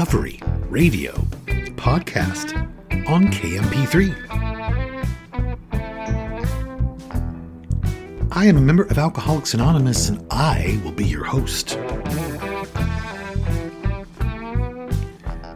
Recovery 0.00 0.40
Radio 0.70 1.12
podcast 1.76 2.56
on 3.06 3.26
KMP3. 3.26 4.14
I 8.32 8.46
am 8.46 8.56
a 8.56 8.62
member 8.62 8.84
of 8.84 8.96
Alcoholics 8.96 9.52
Anonymous 9.52 10.08
and 10.08 10.26
I 10.30 10.80
will 10.82 10.92
be 10.92 11.04
your 11.04 11.24
host. 11.24 11.78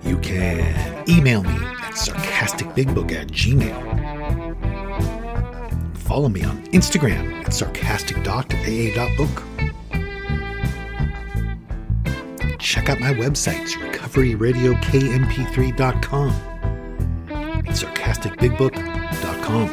You 0.03 0.19
can 0.19 1.09
email 1.09 1.43
me 1.43 1.55
at 1.55 1.95
sarcasticbigbook 1.95 3.13
at 3.13 3.29
gmail. 3.29 3.81
Follow 5.97 6.29
me 6.29 6.45
on 6.45 6.63
Instagram 6.67 7.47
at 7.47 7.55
sarcastic.aa.book. 7.55 9.44
Check 12.75 12.89
out 12.89 12.99
my 12.99 13.15
websites, 13.15 13.75
recoveryradiokmp3.com 13.75 16.31
and 17.31 17.69
sarcasticbigbook.com. 17.69 19.69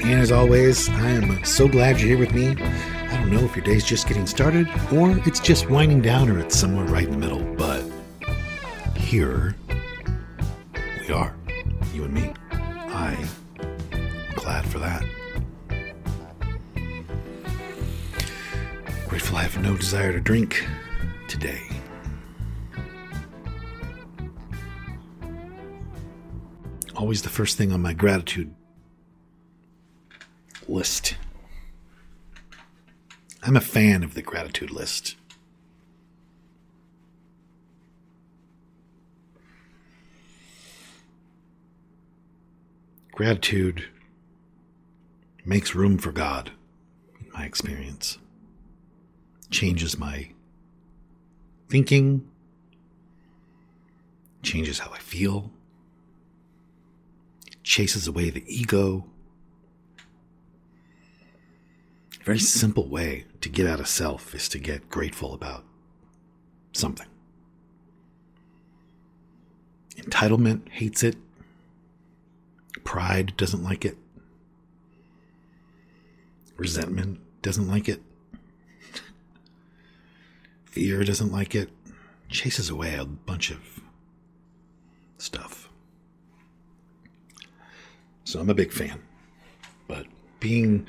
And 0.00 0.14
as 0.14 0.32
always, 0.32 0.88
I 0.88 1.10
am 1.10 1.32
uh, 1.32 1.42
so 1.42 1.68
glad 1.68 2.00
you're 2.00 2.08
here 2.08 2.18
with 2.18 2.32
me. 2.32 2.52
I 2.52 3.18
don't 3.18 3.30
know 3.30 3.44
if 3.44 3.54
your 3.54 3.66
day's 3.66 3.84
just 3.84 4.08
getting 4.08 4.26
started 4.26 4.66
or 4.90 5.20
it's 5.26 5.40
just 5.40 5.68
winding 5.68 6.00
down 6.00 6.30
or 6.30 6.38
it's 6.38 6.58
somewhere 6.58 6.86
right 6.86 7.04
in 7.04 7.10
the 7.10 7.18
middle, 7.18 7.42
but 7.56 7.84
here 8.96 9.54
no 19.62 19.76
desire 19.76 20.12
to 20.12 20.20
drink 20.20 20.66
today. 21.28 21.62
Always 26.96 27.22
the 27.22 27.28
first 27.28 27.56
thing 27.56 27.70
on 27.72 27.80
my 27.80 27.92
gratitude 27.92 28.52
list. 30.66 31.16
I'm 33.44 33.56
a 33.56 33.60
fan 33.60 34.02
of 34.02 34.14
the 34.14 34.22
gratitude 34.22 34.72
list. 34.72 35.14
Gratitude 43.12 43.84
makes 45.44 45.74
room 45.74 45.98
for 45.98 46.10
God, 46.10 46.50
in 47.20 47.30
my 47.32 47.44
experience. 47.44 48.18
Changes 49.52 49.98
my 49.98 50.30
thinking, 51.68 52.26
changes 54.42 54.78
how 54.78 54.90
I 54.90 54.98
feel, 54.98 55.52
chases 57.62 58.08
away 58.08 58.30
the 58.30 58.42
ego. 58.46 59.04
A 62.18 62.24
very 62.24 62.38
simple 62.38 62.88
way 62.88 63.26
to 63.42 63.50
get 63.50 63.66
out 63.66 63.78
of 63.78 63.88
self 63.88 64.34
is 64.34 64.48
to 64.48 64.58
get 64.58 64.88
grateful 64.88 65.34
about 65.34 65.64
something. 66.72 67.08
Entitlement 69.96 70.68
hates 70.70 71.02
it. 71.02 71.16
Pride 72.84 73.36
doesn't 73.36 73.62
like 73.62 73.84
it. 73.84 73.98
Resentment 76.56 77.20
doesn't 77.42 77.68
like 77.68 77.88
it. 77.88 78.02
Fear 80.72 81.04
doesn't 81.04 81.32
like 81.32 81.54
it. 81.54 81.70
Chases 82.28 82.70
away 82.70 82.94
a 82.94 83.04
bunch 83.04 83.50
of 83.50 83.80
stuff. 85.18 85.68
So 88.24 88.40
I'm 88.40 88.50
a 88.50 88.54
big 88.54 88.72
fan. 88.72 89.00
But 89.86 90.06
being 90.40 90.86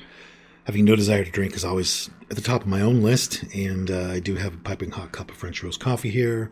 having 0.64 0.84
no 0.84 0.96
desire 0.96 1.24
to 1.24 1.30
drink 1.30 1.54
is 1.54 1.64
always 1.64 2.10
at 2.30 2.36
the 2.36 2.42
top 2.42 2.62
of 2.62 2.66
my 2.66 2.80
own 2.80 3.02
list, 3.02 3.44
and 3.54 3.90
uh, 3.90 4.08
I 4.10 4.20
do 4.20 4.36
have 4.36 4.54
a 4.54 4.58
piping 4.58 4.90
hot 4.90 5.12
cup 5.12 5.30
of 5.30 5.36
French 5.36 5.62
roast 5.62 5.80
coffee 5.80 6.10
here 6.10 6.50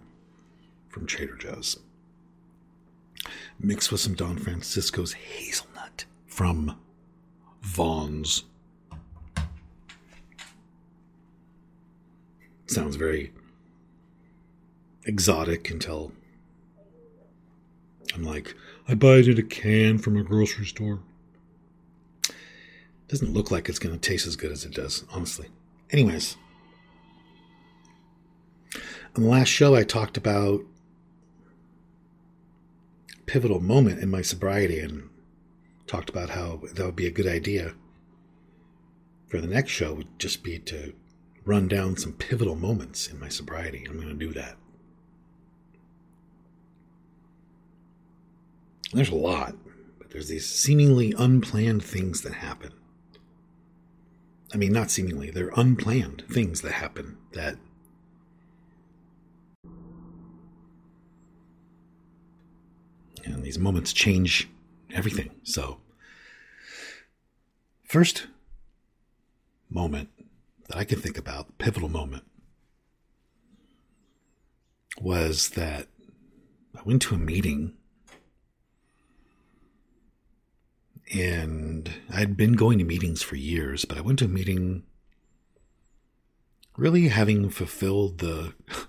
from 0.89 1.07
Trader 1.07 1.37
Joe's 1.37 1.79
mixed 3.59 3.93
with 3.93 4.01
some 4.01 4.15
Don 4.15 4.37
Francisco's 4.37 5.13
hazelnut 5.13 6.05
from 6.27 6.77
Vons. 7.63 8.45
Sounds 12.67 12.97
very 12.97 13.33
exotic 15.05 15.71
until 15.71 16.13
I'm 18.15 18.23
like, 18.23 18.55
I 18.89 18.95
buy 18.95 19.17
it 19.17 19.29
in 19.29 19.39
a 19.39 19.43
can 19.43 19.99
from 19.99 20.17
a 20.17 20.23
grocery 20.23 20.67
store. 20.67 21.01
Doesn't 23.09 23.33
look 23.33 23.51
like 23.51 23.69
it's 23.69 23.79
going 23.79 23.99
to 23.99 24.01
taste 24.01 24.27
as 24.27 24.37
good 24.37 24.53
as 24.53 24.65
it 24.65 24.75
does, 24.75 25.05
honestly. 25.13 25.49
Anyways, 25.91 26.37
on 29.15 29.23
the 29.23 29.29
last 29.29 29.49
show, 29.49 29.75
I 29.75 29.83
talked 29.83 30.17
about 30.17 30.63
pivotal 33.27 33.61
moment 33.61 34.01
in 34.01 34.11
my 34.11 34.23
sobriety 34.23 34.79
and 34.79 35.09
talked 35.87 36.09
about 36.11 36.31
how 36.31 36.61
that 36.75 36.85
would 36.85 36.97
be 36.97 37.07
a 37.07 37.11
good 37.11 37.27
idea 37.27 37.75
for 39.29 39.41
the 39.41 39.47
next 39.47 39.71
show 39.71 39.95
would 39.95 40.19
just 40.19 40.43
be 40.43 40.59
to 40.59 40.95
run 41.45 41.69
down 41.69 41.97
some 41.97 42.13
pivotal 42.13 42.57
moments 42.57 43.09
in 43.09 43.19
my 43.19 43.29
sobriety. 43.29 43.85
I'm 43.89 43.97
going 43.97 44.09
to 44.09 44.15
do 44.15 44.33
that. 44.35 44.57
There's 48.93 49.11
a 49.11 49.15
lot, 49.15 49.57
but 49.99 50.11
there's 50.11 50.29
these 50.29 50.49
seemingly 50.49 51.15
unplanned 51.17 51.83
things 51.83 52.23
that 52.23 52.35
happen. 52.35 52.73
I 54.53 54.59
mean, 54.59 54.73
not 54.73 54.91
seemingly, 54.91 55.31
they're 55.31 55.53
unplanned 55.57 56.25
things 56.31 56.61
that 56.61 56.73
happen 56.73 57.17
that 57.33 57.57
and 63.25 63.43
these 63.43 63.59
moments 63.59 63.93
change 63.93 64.49
everything. 64.93 65.31
So, 65.43 65.79
first 67.85 68.27
moment 69.71 70.11
that 70.73 70.79
I 70.79 70.85
can 70.85 71.01
think 71.01 71.19
about, 71.19 71.59
pivotal 71.59 71.91
moment, 71.91 72.25
was 74.99 75.51
that 75.51 75.89
I 76.75 76.81
went 76.85 77.03
to 77.03 77.15
a 77.15 77.19
meeting 77.19 77.75
and 81.15 81.93
I'd 82.11 82.39
been 82.39 82.55
going 82.55 82.79
to 82.79 82.85
meetings 82.85 83.23
for 83.23 83.37
years, 83.37 83.85
but 83.85 83.99
I 83.99 84.01
went 84.01 84.21
to 84.21 84.25
a 84.25 84.29
meeting 84.29 84.85
really 86.79 87.09
having 87.09 87.51
fulfilled 87.51 88.19
the 88.19 88.55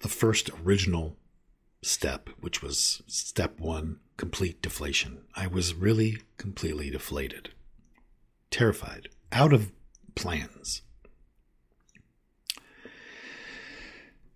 the 0.00 0.08
first 0.08 0.50
original 0.64 1.16
step, 1.82 2.28
which 2.38 2.62
was 2.62 3.02
step 3.08 3.58
one 3.58 3.98
complete 4.16 4.62
deflation. 4.62 5.22
I 5.34 5.48
was 5.48 5.74
really 5.74 6.18
completely 6.36 6.90
deflated, 6.90 7.50
terrified, 8.52 9.08
out 9.32 9.52
of 9.52 9.72
plans. 10.14 10.82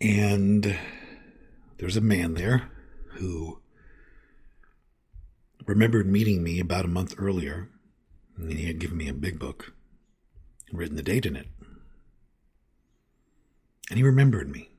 And 0.00 0.79
there's 1.79 1.97
a 1.97 2.03
man 2.03 2.35
there 2.35 2.71
who 3.12 3.61
remembered 5.67 6.06
meeting 6.06 6.43
me 6.43 6.61
about 6.61 6.85
a 6.85 6.88
month 6.88 7.15
earlier, 7.19 7.71
and 8.37 8.53
he 8.53 8.67
had 8.67 8.79
given 8.79 8.97
me 8.97 9.09
a 9.09 9.15
big 9.15 9.38
book 9.38 9.73
and 10.69 10.79
written 10.79 10.97
the 10.97 11.03
date 11.03 11.26
in 11.26 11.37
it. 11.37 11.49
And 13.88 13.97
he 13.97 14.03
remembered 14.03 14.49
me. 14.49 14.70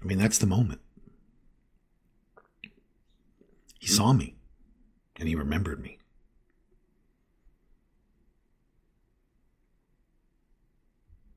I 0.00 0.04
mean, 0.04 0.18
that's 0.18 0.38
the 0.38 0.46
moment. 0.46 0.80
He 3.78 3.86
saw 3.88 4.12
me 4.12 4.36
and 5.16 5.28
he 5.28 5.34
remembered 5.34 5.80
me. 5.80 5.97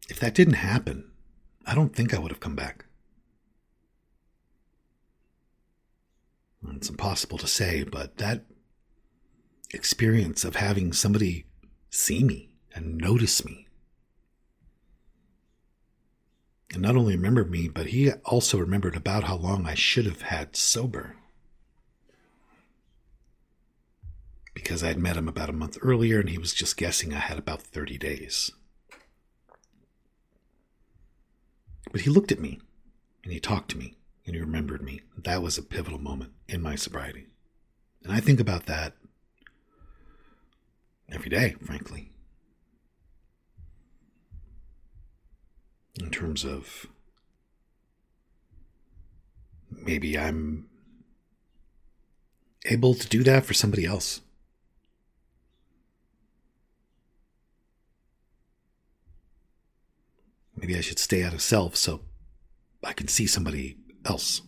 If 0.10 0.20
that 0.20 0.36
didn't 0.36 0.56
happen, 0.56 1.12
I 1.66 1.76
don't 1.76 1.96
think 1.96 2.14
I 2.14 2.20
would 2.20 2.32
have 2.32 2.40
come 2.40 2.56
back. 2.56 2.86
It's 6.76 6.90
impossible 6.90 7.38
to 7.40 7.48
say, 7.48 7.84
but 7.84 8.18
that 8.18 8.46
experience 9.74 10.44
of 10.44 10.56
having 10.56 10.94
somebody 10.94 11.46
see 11.90 12.24
me 12.24 12.50
and 12.74 12.98
notice 12.98 13.44
me 13.46 13.68
and 16.74 16.82
not 16.82 16.96
only 16.96 17.16
remembered 17.16 17.52
me, 17.52 17.68
but 17.68 17.88
he 17.88 18.12
also 18.12 18.58
remembered 18.58 18.96
about 18.96 19.26
how 19.26 19.36
long 19.36 19.66
I 19.66 19.74
should 19.74 20.06
have 20.06 20.22
had 20.22 20.56
sober. 20.56 21.18
Because 24.54 24.84
I 24.84 24.88
had 24.88 25.00
met 25.00 25.18
him 25.18 25.28
about 25.28 25.50
a 25.50 25.54
month 25.54 25.78
earlier 25.82 26.20
and 26.20 26.30
he 26.30 26.38
was 26.38 26.54
just 26.54 26.78
guessing 26.78 27.14
I 27.14 27.20
had 27.20 27.38
about 27.38 27.62
30 27.62 27.98
days. 27.98 28.52
But 31.92 32.02
he 32.02 32.10
looked 32.10 32.32
at 32.32 32.40
me 32.40 32.60
and 33.24 33.34
he 33.34 33.40
talked 33.40 33.72
to 33.72 33.78
me 33.78 33.98
and 34.26 34.36
he 34.36 34.42
remembered 34.42 34.82
me. 34.82 35.02
That 35.18 35.42
was 35.42 35.58
a 35.58 35.64
pivotal 35.64 36.00
moment 36.00 36.32
in 36.48 36.62
my 36.62 36.76
sobriety. 36.76 37.28
And 38.04 38.14
I 38.14 38.20
think 38.20 38.40
about 38.40 38.66
that 38.66 38.94
every 41.12 41.30
day, 41.30 41.56
frankly. 41.64 42.12
In 46.00 46.10
terms 46.10 46.46
of 46.46 46.88
maybe 49.70 50.18
I'm 50.18 50.68
able 52.66 52.94
to 52.96 53.08
do 53.08 53.24
that 53.24 53.46
for 53.46 53.54
somebody 53.54 53.86
else. 53.86 54.22
Maybe 60.62 60.78
I 60.78 60.82
should 60.82 61.00
stay 61.00 61.24
out 61.24 61.34
of 61.34 61.42
self 61.42 61.76
so 61.76 62.02
I 62.84 62.94
can 62.94 63.08
see 63.08 63.26
somebody 63.26 63.78
else. 64.06 64.44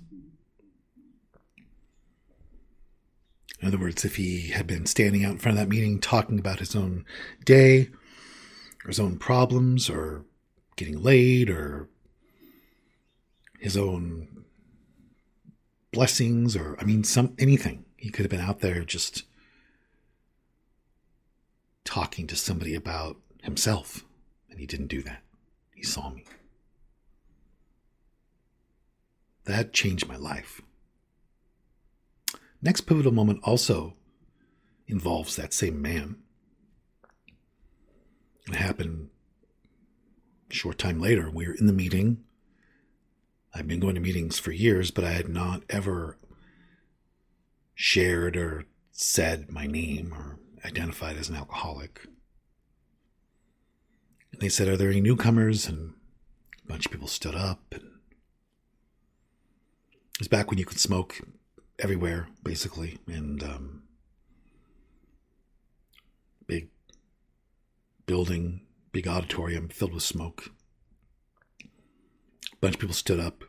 In 3.59 3.67
other 3.67 3.79
words, 3.79 4.05
if 4.05 4.17
he 4.17 4.49
had 4.49 4.67
been 4.67 4.85
standing 4.85 5.25
out 5.25 5.31
in 5.31 5.37
front 5.39 5.57
of 5.57 5.63
that 5.63 5.69
meeting 5.69 5.99
talking 5.99 6.37
about 6.37 6.59
his 6.59 6.75
own 6.75 7.05
day, 7.43 7.89
or 8.83 8.89
his 8.89 8.99
own 8.99 9.17
problems, 9.17 9.89
or 9.89 10.25
getting 10.75 11.01
laid, 11.01 11.49
or 11.49 11.89
his 13.57 13.75
own 13.75 14.43
blessings, 15.91 16.55
or 16.55 16.77
I 16.79 16.83
mean, 16.83 17.03
some 17.03 17.33
anything, 17.39 17.85
he 17.97 18.11
could 18.11 18.23
have 18.23 18.31
been 18.31 18.39
out 18.39 18.59
there 18.59 18.83
just 18.83 19.23
talking 21.85 22.27
to 22.27 22.35
somebody 22.35 22.75
about 22.75 23.17
himself, 23.41 24.05
and 24.51 24.59
he 24.59 24.67
didn't 24.67 24.87
do 24.87 25.01
that. 25.01 25.22
He 25.83 25.87
saw 25.87 26.11
me. 26.11 26.23
That 29.43 29.73
changed 29.73 30.07
my 30.07 30.15
life. 30.15 30.61
Next 32.61 32.81
pivotal 32.81 33.11
moment 33.11 33.41
also 33.43 33.95
involves 34.87 35.35
that 35.35 35.53
same 35.53 35.81
man. 35.81 36.19
It 38.47 38.55
happened 38.55 39.09
a 40.49 40.53
short 40.53 40.77
time 40.77 41.01
later. 41.01 41.29
We 41.29 41.47
were 41.47 41.53
in 41.53 41.67
the 41.67 41.73
meeting. 41.73 42.23
I've 43.53 43.67
been 43.67 43.81
going 43.81 43.95
to 43.95 44.01
meetings 44.01 44.39
for 44.39 44.53
years, 44.53 44.89
but 44.89 45.03
I 45.03 45.11
had 45.11 45.27
not 45.27 45.63
ever 45.69 46.17
shared 47.75 48.37
or 48.37 48.63
said 48.93 49.51
my 49.51 49.67
name 49.67 50.13
or 50.13 50.39
identified 50.63 51.17
as 51.17 51.27
an 51.27 51.35
alcoholic. 51.35 52.07
And 54.33 54.41
they 54.41 54.49
said, 54.49 54.67
Are 54.67 54.75
there 54.75 54.89
any 54.89 54.99
newcomers? 54.99 55.67
And 55.67 55.93
a 56.65 56.67
bunch 56.67 56.87
of 56.87 56.91
people 56.91 57.07
stood 57.07 57.35
up. 57.35 57.61
And 57.71 57.83
it 60.15 60.19
was 60.19 60.27
back 60.27 60.49
when 60.49 60.57
you 60.57 60.65
could 60.65 60.79
smoke 60.79 61.21
everywhere, 61.79 62.27
basically. 62.43 62.97
And 63.07 63.41
um, 63.43 63.83
big 66.47 66.69
building, 68.07 68.61
big 68.91 69.07
auditorium 69.07 69.69
filled 69.69 69.93
with 69.93 70.03
smoke. 70.03 70.49
A 71.61 72.55
bunch 72.59 72.75
of 72.75 72.81
people 72.81 72.95
stood 72.95 73.19
up, 73.19 73.43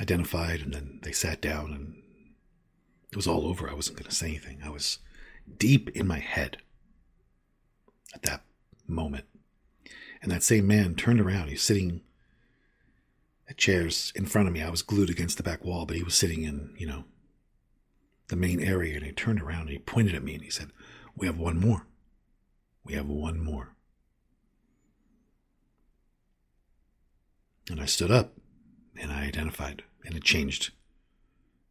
identified, 0.00 0.60
and 0.60 0.74
then 0.74 0.98
they 1.02 1.12
sat 1.12 1.40
down, 1.40 1.72
and 1.72 2.02
it 3.12 3.16
was 3.16 3.28
all 3.28 3.46
over. 3.46 3.70
I 3.70 3.74
wasn't 3.74 3.98
going 3.98 4.08
to 4.08 4.14
say 4.14 4.26
anything. 4.26 4.60
I 4.64 4.70
was 4.70 4.98
deep 5.56 5.90
in 5.90 6.08
my 6.08 6.18
head 6.18 6.56
at 8.12 8.22
that 8.22 8.42
moment. 8.86 9.26
And 10.22 10.30
that 10.32 10.42
same 10.42 10.66
man 10.66 10.94
turned 10.94 11.20
around. 11.20 11.48
He's 11.48 11.62
sitting 11.62 12.00
at 13.48 13.58
chairs 13.58 14.12
in 14.16 14.26
front 14.26 14.48
of 14.48 14.54
me. 14.54 14.62
I 14.62 14.70
was 14.70 14.82
glued 14.82 15.10
against 15.10 15.36
the 15.36 15.42
back 15.42 15.64
wall, 15.64 15.84
but 15.86 15.96
he 15.96 16.02
was 16.02 16.14
sitting 16.14 16.44
in, 16.44 16.74
you 16.78 16.86
know, 16.86 17.04
the 18.28 18.36
main 18.36 18.60
area. 18.60 18.96
And 18.96 19.04
he 19.04 19.12
turned 19.12 19.40
around 19.40 19.62
and 19.62 19.70
he 19.70 19.78
pointed 19.78 20.14
at 20.14 20.24
me 20.24 20.34
and 20.34 20.42
he 20.42 20.50
said, 20.50 20.70
We 21.16 21.26
have 21.26 21.38
one 21.38 21.60
more. 21.60 21.86
We 22.84 22.94
have 22.94 23.06
one 23.06 23.42
more. 23.42 23.74
And 27.70 27.80
I 27.80 27.86
stood 27.86 28.10
up 28.10 28.34
and 28.96 29.10
I 29.10 29.24
identified, 29.24 29.82
and 30.04 30.14
it 30.14 30.22
changed. 30.22 30.72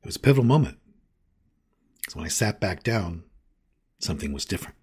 It 0.02 0.08
was 0.08 0.16
a 0.16 0.20
pivotal 0.20 0.44
moment. 0.44 0.78
So 2.10 2.18
when 2.18 2.26
I 2.26 2.30
sat 2.30 2.60
back 2.60 2.84
down, 2.84 3.24
something 4.00 4.34
was 4.34 4.46
different. 4.46 4.76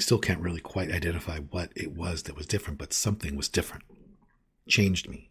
Still 0.00 0.18
can't 0.18 0.40
really 0.40 0.60
quite 0.60 0.90
identify 0.90 1.38
what 1.38 1.72
it 1.74 1.92
was 1.92 2.24
that 2.24 2.36
was 2.36 2.46
different, 2.46 2.78
but 2.78 2.92
something 2.92 3.36
was 3.36 3.48
different. 3.48 3.84
Changed 4.68 5.08
me. 5.08 5.28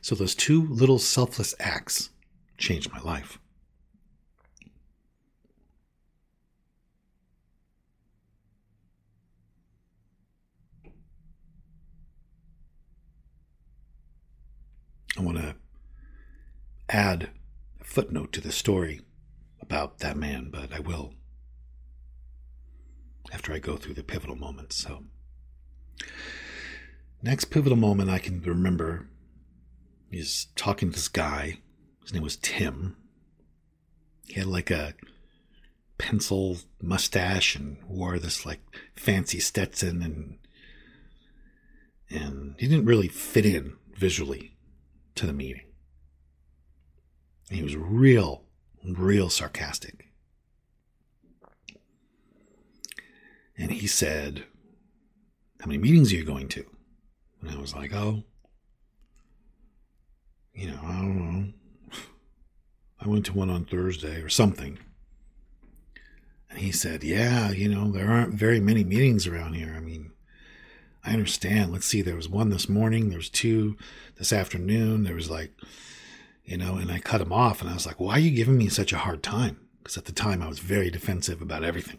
So 0.00 0.14
those 0.14 0.34
two 0.34 0.66
little 0.66 0.98
selfless 0.98 1.54
acts 1.58 2.10
changed 2.56 2.92
my 2.92 3.00
life. 3.00 3.38
I 15.18 15.22
want 15.22 15.38
to 15.38 15.56
add 16.88 17.30
a 17.80 17.84
footnote 17.84 18.32
to 18.32 18.40
the 18.40 18.52
story 18.52 19.02
about 19.60 19.98
that 19.98 20.16
man, 20.16 20.48
but 20.50 20.72
I 20.72 20.80
will 20.80 21.14
after 23.32 23.52
I 23.52 23.58
go 23.58 23.76
through 23.76 23.94
the 23.94 24.02
pivotal 24.02 24.36
moments. 24.36 24.76
So, 24.76 25.04
next 27.22 27.46
pivotal 27.46 27.76
moment 27.76 28.10
I 28.10 28.18
can 28.18 28.40
remember 28.42 29.08
is 30.10 30.46
talking 30.56 30.90
to 30.90 30.96
this 30.96 31.08
guy. 31.08 31.58
His 32.02 32.12
name 32.12 32.22
was 32.22 32.36
Tim. 32.36 32.96
He 34.26 34.34
had 34.34 34.46
like 34.46 34.70
a 34.70 34.94
pencil 35.98 36.56
mustache 36.80 37.54
and 37.54 37.76
wore 37.86 38.18
this 38.18 38.46
like 38.46 38.60
fancy 38.96 39.38
Stetson 39.38 40.02
and 40.02 40.38
and 42.08 42.56
he 42.58 42.66
didn't 42.66 42.86
really 42.86 43.08
fit 43.08 43.46
in 43.46 43.76
visually 43.94 44.56
to 45.14 45.26
the 45.26 45.32
meeting. 45.32 45.66
he 47.50 47.62
was 47.62 47.76
real, 47.76 48.44
real 48.84 49.28
sarcastic. 49.28 50.09
And 53.60 53.70
he 53.70 53.86
said, 53.86 54.44
How 55.60 55.66
many 55.66 55.76
meetings 55.76 56.10
are 56.12 56.16
you 56.16 56.24
going 56.24 56.48
to? 56.48 56.64
And 57.42 57.50
I 57.50 57.60
was 57.60 57.74
like, 57.74 57.92
Oh, 57.92 58.24
you 60.54 60.68
know, 60.68 60.80
I 60.82 60.92
don't 60.92 61.18
know. 61.18 61.52
I 63.00 63.08
went 63.08 63.26
to 63.26 63.34
one 63.34 63.50
on 63.50 63.66
Thursday 63.66 64.22
or 64.22 64.30
something. 64.30 64.78
And 66.48 66.58
he 66.58 66.72
said, 66.72 67.04
Yeah, 67.04 67.50
you 67.50 67.68
know, 67.68 67.92
there 67.92 68.10
aren't 68.10 68.32
very 68.32 68.60
many 68.60 68.82
meetings 68.82 69.26
around 69.26 69.52
here. 69.52 69.74
I 69.76 69.80
mean, 69.80 70.12
I 71.04 71.12
understand. 71.12 71.70
Let's 71.70 71.86
see, 71.86 72.00
there 72.00 72.16
was 72.16 72.30
one 72.30 72.48
this 72.48 72.68
morning, 72.68 73.10
there 73.10 73.18
was 73.18 73.28
two 73.28 73.76
this 74.16 74.32
afternoon, 74.32 75.04
there 75.04 75.14
was 75.14 75.30
like, 75.30 75.52
you 76.44 76.56
know, 76.56 76.76
and 76.76 76.90
I 76.90 76.98
cut 76.98 77.20
him 77.20 77.32
off 77.32 77.60
and 77.60 77.68
I 77.68 77.74
was 77.74 77.84
like, 77.84 78.00
Why 78.00 78.14
are 78.14 78.20
you 78.20 78.30
giving 78.30 78.56
me 78.56 78.70
such 78.70 78.94
a 78.94 78.98
hard 78.98 79.22
time? 79.22 79.60
Because 79.82 79.98
at 79.98 80.06
the 80.06 80.12
time 80.12 80.40
I 80.42 80.48
was 80.48 80.60
very 80.60 80.90
defensive 80.90 81.42
about 81.42 81.62
everything. 81.62 81.98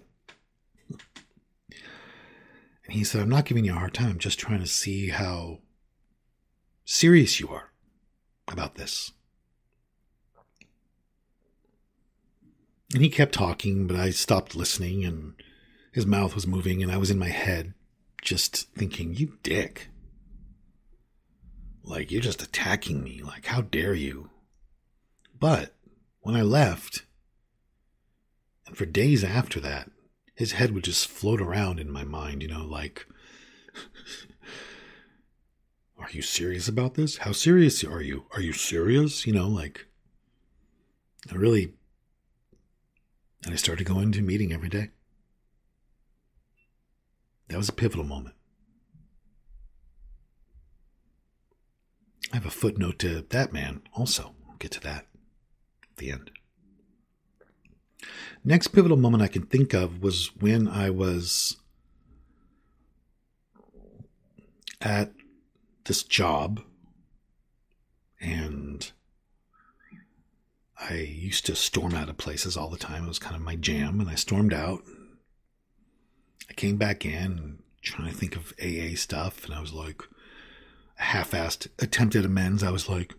And 2.85 2.93
he 2.93 3.03
said, 3.03 3.21
I'm 3.21 3.29
not 3.29 3.45
giving 3.45 3.65
you 3.65 3.73
a 3.73 3.77
hard 3.79 3.93
time. 3.93 4.09
I'm 4.11 4.19
just 4.19 4.39
trying 4.39 4.59
to 4.59 4.67
see 4.67 5.09
how 5.09 5.59
serious 6.83 7.39
you 7.39 7.47
are 7.49 7.71
about 8.47 8.75
this. 8.75 9.11
And 12.93 13.01
he 13.01 13.09
kept 13.09 13.33
talking, 13.33 13.87
but 13.87 13.95
I 13.95 14.09
stopped 14.09 14.55
listening 14.55 15.05
and 15.05 15.33
his 15.93 16.05
mouth 16.05 16.35
was 16.35 16.45
moving 16.47 16.83
and 16.83 16.91
I 16.91 16.97
was 16.97 17.09
in 17.09 17.19
my 17.19 17.29
head 17.29 17.73
just 18.21 18.69
thinking, 18.75 19.13
you 19.15 19.37
dick. 19.43 19.87
Like, 21.83 22.11
you're 22.11 22.21
just 22.21 22.43
attacking 22.43 23.03
me. 23.03 23.21
Like, 23.23 23.45
how 23.45 23.61
dare 23.61 23.93
you? 23.93 24.29
But 25.39 25.73
when 26.19 26.35
I 26.35 26.41
left, 26.41 27.05
And 28.71 28.77
for 28.77 28.85
days 28.85 29.21
after 29.21 29.59
that, 29.59 29.91
his 30.41 30.53
head 30.53 30.73
would 30.73 30.83
just 30.83 31.07
float 31.07 31.39
around 31.39 31.79
in 31.79 31.91
my 31.91 32.03
mind, 32.03 32.41
you 32.41 32.47
know, 32.47 32.65
like, 32.65 33.05
Are 35.99 36.09
you 36.09 36.23
serious 36.23 36.67
about 36.67 36.95
this? 36.95 37.17
How 37.17 37.31
serious 37.31 37.83
are 37.83 38.01
you? 38.01 38.25
Are 38.31 38.41
you 38.41 38.51
serious? 38.51 39.27
You 39.27 39.33
know, 39.33 39.47
like, 39.47 39.85
I 41.31 41.35
really. 41.35 41.75
And 43.45 43.53
I 43.53 43.55
started 43.55 43.85
going 43.85 44.11
to 44.13 44.23
meeting 44.23 44.51
every 44.51 44.69
day. 44.69 44.89
That 47.49 47.57
was 47.57 47.69
a 47.69 47.73
pivotal 47.73 48.03
moment. 48.03 48.33
I 52.33 52.37
have 52.37 52.47
a 52.47 52.49
footnote 52.49 52.97
to 52.99 53.27
that 53.29 53.53
man 53.53 53.83
also. 53.93 54.33
I'll 54.49 54.57
get 54.57 54.71
to 54.71 54.79
that 54.79 55.05
at 55.83 55.97
the 55.97 56.11
end. 56.11 56.31
Next 58.43 58.69
pivotal 58.69 58.97
moment 58.97 59.23
I 59.23 59.27
can 59.27 59.45
think 59.45 59.73
of 59.73 60.01
was 60.01 60.31
when 60.39 60.67
I 60.67 60.89
was 60.89 61.57
at 64.81 65.13
this 65.85 66.03
job 66.03 66.61
and 68.19 68.91
I 70.79 70.95
used 70.95 71.45
to 71.45 71.55
storm 71.55 71.93
out 71.93 72.09
of 72.09 72.17
places 72.17 72.57
all 72.57 72.69
the 72.69 72.77
time. 72.77 73.05
It 73.05 73.07
was 73.07 73.19
kind 73.19 73.35
of 73.35 73.41
my 73.41 73.55
jam, 73.55 73.99
and 73.99 74.09
I 74.09 74.15
stormed 74.15 74.53
out. 74.53 74.81
I 76.49 76.53
came 76.53 76.77
back 76.77 77.05
in 77.05 77.59
trying 77.81 78.11
to 78.11 78.17
think 78.17 78.35
of 78.35 78.53
AA 78.59 78.95
stuff, 78.95 79.45
and 79.45 79.53
I 79.53 79.61
was 79.61 79.73
like, 79.73 80.01
a 80.99 81.03
half-assed 81.03 81.67
attempted 81.79 82.25
amends. 82.25 82.63
I 82.63 82.71
was 82.71 82.89
like, 82.89 83.13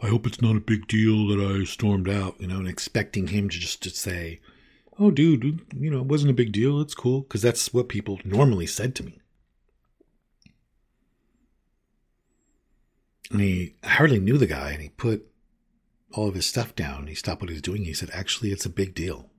I 0.00 0.08
hope 0.08 0.26
it's 0.26 0.40
not 0.40 0.56
a 0.56 0.60
big 0.60 0.86
deal 0.86 1.26
that 1.28 1.40
I 1.40 1.64
stormed 1.64 2.08
out, 2.08 2.40
you 2.40 2.46
know, 2.46 2.58
and 2.58 2.68
expecting 2.68 3.28
him 3.28 3.48
to 3.48 3.58
just 3.58 3.82
to 3.82 3.90
say, 3.90 4.40
"Oh, 4.98 5.10
dude, 5.10 5.66
you 5.76 5.90
know, 5.90 6.00
it 6.00 6.06
wasn't 6.06 6.30
a 6.30 6.34
big 6.34 6.52
deal. 6.52 6.80
It's 6.80 6.94
cool," 6.94 7.22
because 7.22 7.42
that's 7.42 7.72
what 7.72 7.88
people 7.88 8.20
normally 8.24 8.66
said 8.66 8.94
to 8.96 9.04
me. 9.04 9.20
And 13.30 13.40
he 13.40 13.74
hardly 13.82 14.20
knew 14.20 14.38
the 14.38 14.46
guy, 14.46 14.70
and 14.70 14.82
he 14.82 14.88
put 14.90 15.26
all 16.12 16.28
of 16.28 16.34
his 16.34 16.46
stuff 16.46 16.74
down. 16.74 17.08
He 17.08 17.14
stopped 17.14 17.42
what 17.42 17.50
he 17.50 17.54
was 17.54 17.62
doing. 17.62 17.84
He 17.84 17.92
said, 17.92 18.10
"Actually, 18.12 18.52
it's 18.52 18.66
a 18.66 18.70
big 18.70 18.94
deal." 18.94 19.30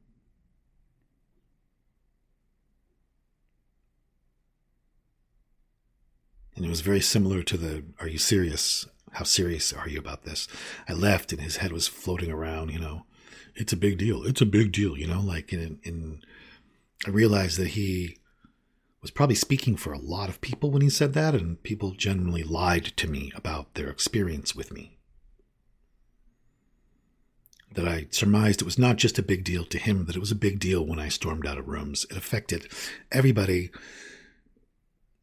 And 6.56 6.65
it 6.65 6.70
was 6.70 6.82
very 6.82 7.01
similar 7.01 7.44
to 7.44 7.56
the 7.56 7.86
Are 8.00 8.08
you 8.08 8.17
serious? 8.17 8.88
How 9.18 9.24
serious 9.24 9.74
are 9.74 9.90
you 9.90 9.98
about 9.98 10.26
this? 10.26 10.48
I 10.88 10.94
left 10.94 11.34
and 11.34 11.42
his 11.42 11.58
head 11.58 11.72
was 11.72 11.88
floating 11.88 12.30
around, 12.30 12.70
you 12.70 12.78
know. 12.78 13.08
It's 13.56 13.74
a 13.74 13.78
big 13.78 13.98
deal. 13.98 14.24
It's 14.24 14.42
a 14.42 14.46
big 14.46 14.72
deal, 14.72 14.96
you 14.96 15.08
know, 15.08 15.22
like 15.22 15.52
in, 15.52 15.80
in 15.82 16.22
I 17.04 17.10
realized 17.10 17.58
that 17.58 17.70
he 17.70 18.18
was 19.02 19.10
probably 19.10 19.34
speaking 19.34 19.76
for 19.76 19.92
a 19.92 19.98
lot 19.98 20.30
of 20.30 20.40
people 20.40 20.70
when 20.70 20.84
he 20.84 20.92
said 20.92 21.14
that, 21.14 21.34
and 21.34 21.64
people 21.64 21.94
generally 21.94 22.44
lied 22.44 22.86
to 22.98 23.08
me 23.08 23.32
about 23.36 23.74
their 23.74 23.90
experience 23.90 24.56
with 24.56 24.72
me. 24.72 25.00
That 27.74 27.88
I 27.88 28.06
surmised 28.12 28.62
it 28.62 28.66
was 28.66 28.78
not 28.78 28.98
just 28.98 29.18
a 29.18 29.24
big 29.24 29.44
deal 29.44 29.66
to 29.66 29.80
him, 29.80 30.06
that 30.06 30.16
it 30.16 30.20
was 30.20 30.32
a 30.32 30.36
big 30.36 30.60
deal 30.60 30.86
when 30.86 31.00
I 31.00 31.10
stormed 31.10 31.48
out 31.48 31.58
of 31.58 31.68
rooms. 31.68 32.06
It 32.12 32.18
affected 32.18 32.72
everybody 33.12 33.72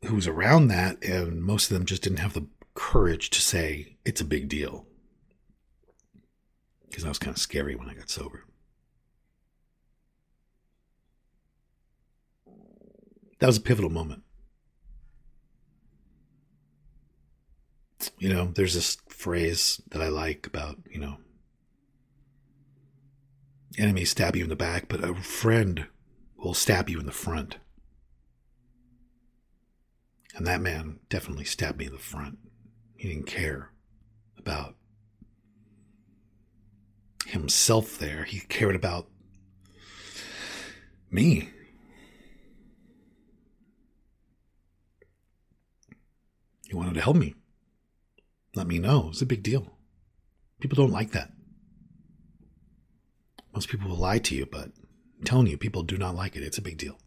who 0.07 0.17
was 0.17 0.27
around 0.27 0.67
that, 0.67 1.01
and 1.05 1.41
most 1.45 1.71
of 1.71 1.77
them 1.77 1.87
just 1.87 2.03
didn't 2.03 2.19
have 2.19 2.33
the 2.33 2.49
courage 2.75 3.31
to 3.31 3.41
say 3.41 3.97
it's 4.05 4.21
a 4.21 4.25
big 4.25 4.49
deal. 4.49 4.87
Because 6.89 7.05
that 7.05 7.09
was 7.09 7.19
kind 7.19 7.35
of 7.35 7.41
scary 7.41 7.75
when 7.75 7.89
I 7.89 7.95
got 7.95 8.11
sober. 8.11 8.45
That 13.41 13.47
was 13.47 13.57
a 13.57 13.63
pivotal 13.63 13.91
moment. 13.91 14.23
You 18.19 18.33
know, 18.33 18.53
there's 18.55 18.75
this 18.75 18.97
phrase 19.09 19.81
that 19.91 20.03
I 20.03 20.09
like 20.09 20.47
about, 20.47 20.79
you 20.91 21.01
know, 21.01 21.19
enemies 23.79 24.11
stab 24.11 24.37
you 24.37 24.45
in 24.45 24.51
the 24.51 24.57
back, 24.57 24.89
but 24.89 25.03
a 25.03 25.15
friend 25.15 25.87
will 26.37 26.55
stab 26.55 26.89
you 26.89 27.01
in 27.01 27.07
the 27.07 27.13
front. 27.13 27.59
And 30.37 30.47
that 30.47 30.61
man 30.61 31.01
definitely 31.09 31.45
stabbed 31.45 31.79
me 31.79 31.87
in 31.87 31.93
the 31.93 31.99
front. 31.99 32.39
He 33.05 33.11
didn't 33.11 33.27
care 33.27 33.71
about 34.39 34.77
himself 37.27 37.99
there. 37.99 38.25
He 38.25 38.41
cared 38.41 38.75
about 38.75 39.11
me. 41.11 41.51
He 46.67 46.75
wanted 46.75 46.95
to 46.95 47.03
help 47.03 47.17
me. 47.17 47.35
Let 48.55 48.67
me 48.67 48.79
know. 48.79 49.11
It's 49.11 49.21
a 49.21 49.27
big 49.27 49.43
deal. 49.43 49.77
People 50.61 50.77
don't 50.77 50.91
like 50.91 51.11
that. 51.11 51.31
Most 53.53 53.69
people 53.69 53.91
will 53.91 53.99
lie 53.99 54.19
to 54.21 54.35
you, 54.35 54.47
but 54.47 54.71
I'm 55.19 55.25
telling 55.27 55.49
you, 55.49 55.59
people 55.59 55.83
do 55.83 55.99
not 55.99 56.15
like 56.15 56.37
it. 56.37 56.43
It's 56.43 56.57
a 56.57 56.63
big 56.63 56.79
deal. 56.79 56.99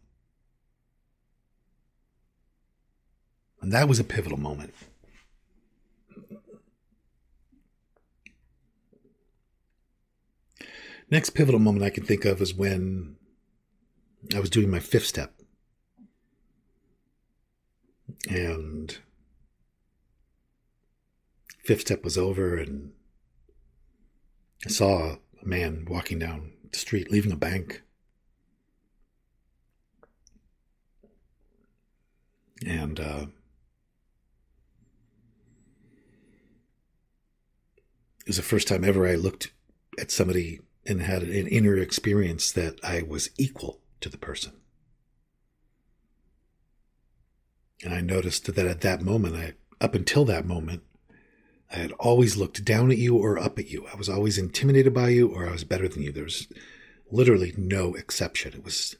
And 3.60 3.72
that 3.72 3.88
was 3.88 3.98
a 3.98 4.04
pivotal 4.04 4.38
moment. 4.38 4.74
Next 11.10 11.30
pivotal 11.30 11.60
moment 11.60 11.84
I 11.84 11.90
can 11.90 12.04
think 12.04 12.24
of 12.26 12.42
is 12.42 12.52
when 12.54 13.16
I 14.34 14.40
was 14.40 14.50
doing 14.50 14.70
my 14.70 14.80
fifth 14.80 15.06
step. 15.06 15.34
And 18.28 18.98
fifth 21.64 21.82
step 21.82 22.04
was 22.04 22.18
over, 22.18 22.56
and 22.56 22.92
I 24.66 24.68
saw 24.68 25.16
a 25.42 25.46
man 25.46 25.86
walking 25.88 26.18
down 26.18 26.52
the 26.72 26.78
street, 26.78 27.10
leaving 27.10 27.32
a 27.32 27.36
bank. 27.36 27.82
And 32.66 33.00
uh, 33.00 33.26
it 38.20 38.26
was 38.26 38.36
the 38.36 38.42
first 38.42 38.68
time 38.68 38.84
ever 38.84 39.06
I 39.06 39.14
looked 39.14 39.52
at 39.98 40.10
somebody 40.10 40.60
and 40.88 41.02
had 41.02 41.22
an 41.22 41.46
inner 41.46 41.76
experience 41.76 42.50
that 42.52 42.82
I 42.82 43.02
was 43.02 43.30
equal 43.36 43.80
to 44.00 44.08
the 44.08 44.18
person. 44.18 44.52
And 47.84 47.94
I 47.94 48.00
noticed 48.00 48.52
that 48.52 48.66
at 48.66 48.80
that 48.80 49.02
moment, 49.02 49.36
I, 49.36 49.52
up 49.80 49.94
until 49.94 50.24
that 50.24 50.46
moment, 50.46 50.82
I 51.70 51.76
had 51.76 51.92
always 51.92 52.36
looked 52.36 52.64
down 52.64 52.90
at 52.90 52.98
you 52.98 53.16
or 53.16 53.38
up 53.38 53.58
at 53.58 53.70
you. 53.70 53.86
I 53.92 53.96
was 53.96 54.08
always 54.08 54.38
intimidated 54.38 54.94
by 54.94 55.10
you 55.10 55.28
or 55.28 55.46
I 55.46 55.52
was 55.52 55.64
better 55.64 55.86
than 55.86 56.02
you. 56.02 56.10
There 56.10 56.24
was 56.24 56.48
literally 57.10 57.52
no 57.56 57.94
exception. 57.94 58.54
It 58.54 58.64
was 58.64 58.96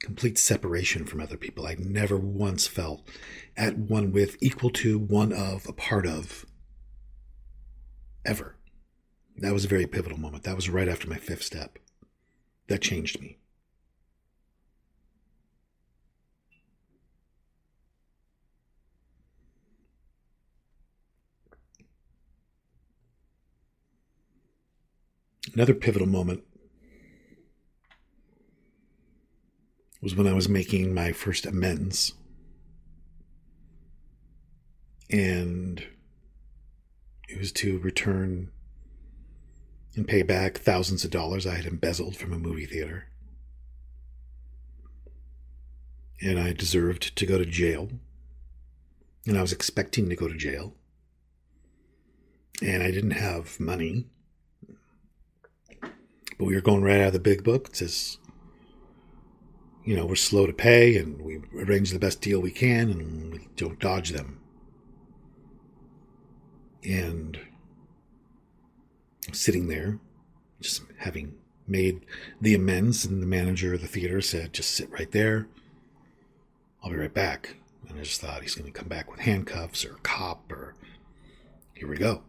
complete 0.00 0.38
separation 0.38 1.06
from 1.06 1.20
other 1.20 1.36
people. 1.36 1.66
I 1.66 1.76
never 1.78 2.18
once 2.18 2.66
felt 2.66 3.02
at 3.56 3.78
one 3.78 4.12
with, 4.12 4.36
equal 4.40 4.70
to, 4.70 4.98
one 4.98 5.32
of, 5.32 5.66
a 5.66 5.72
part 5.72 6.06
of, 6.06 6.44
ever. 8.24 8.56
That 9.40 9.54
was 9.54 9.64
a 9.64 9.68
very 9.68 9.86
pivotal 9.86 10.18
moment. 10.18 10.44
That 10.44 10.54
was 10.54 10.68
right 10.68 10.88
after 10.88 11.08
my 11.08 11.16
fifth 11.16 11.42
step. 11.42 11.78
That 12.68 12.82
changed 12.82 13.20
me. 13.20 13.38
Another 25.54 25.74
pivotal 25.74 26.06
moment 26.06 26.44
was 30.02 30.14
when 30.14 30.26
I 30.26 30.34
was 30.34 30.50
making 30.50 30.92
my 30.94 31.12
first 31.12 31.46
amends. 31.46 32.12
And 35.08 35.82
it 37.28 37.38
was 37.38 37.52
to 37.52 37.78
return 37.78 38.50
and 39.96 40.06
pay 40.06 40.22
back 40.22 40.58
thousands 40.58 41.04
of 41.04 41.10
dollars 41.10 41.46
I 41.46 41.54
had 41.54 41.66
embezzled 41.66 42.16
from 42.16 42.32
a 42.32 42.38
movie 42.38 42.66
theater. 42.66 43.08
And 46.22 46.38
I 46.38 46.52
deserved 46.52 47.16
to 47.16 47.26
go 47.26 47.38
to 47.38 47.46
jail. 47.46 47.88
And 49.26 49.38
I 49.38 49.42
was 49.42 49.52
expecting 49.52 50.08
to 50.08 50.16
go 50.16 50.28
to 50.28 50.36
jail. 50.36 50.74
And 52.62 52.82
I 52.82 52.90
didn't 52.90 53.12
have 53.12 53.58
money 53.58 54.06
but 56.40 56.46
we 56.46 56.54
were 56.54 56.62
going 56.62 56.82
right 56.82 57.02
out 57.02 57.08
of 57.08 57.12
the 57.12 57.18
big 57.18 57.44
book. 57.44 57.68
It 57.68 57.76
says, 57.76 58.16
you 59.84 59.94
know, 59.94 60.06
we're 60.06 60.14
slow 60.14 60.46
to 60.46 60.54
pay 60.54 60.96
and 60.96 61.20
we 61.20 61.42
arrange 61.54 61.90
the 61.90 61.98
best 61.98 62.22
deal 62.22 62.40
we 62.40 62.50
can 62.50 62.90
and 62.90 63.30
we 63.30 63.48
don't 63.56 63.78
dodge 63.78 64.08
them. 64.08 64.40
And 66.82 67.38
sitting 69.34 69.68
there, 69.68 69.98
just 70.60 70.82
having 70.98 71.34
made 71.66 72.04
the 72.40 72.54
amends, 72.54 73.04
and 73.04 73.22
the 73.22 73.26
manager 73.26 73.74
of 73.74 73.80
the 73.80 73.86
theater 73.86 74.20
said, 74.20 74.52
just 74.52 74.72
sit 74.72 74.90
right 74.90 75.10
there. 75.10 75.46
I'll 76.82 76.90
be 76.90 76.96
right 76.96 77.12
back. 77.12 77.56
And 77.88 77.98
I 77.98 78.02
just 78.02 78.20
thought 78.20 78.42
he's 78.42 78.54
going 78.54 78.70
to 78.70 78.78
come 78.78 78.88
back 78.88 79.10
with 79.10 79.20
handcuffs 79.20 79.84
or 79.84 79.92
a 79.92 80.00
cop 80.00 80.50
or 80.52 80.74
here 81.74 81.88
we 81.88 81.96
go. 81.96 82.22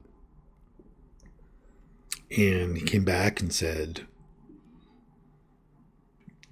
And 2.35 2.77
he 2.77 2.85
came 2.85 3.03
back 3.03 3.41
and 3.41 3.53
said, 3.53 4.07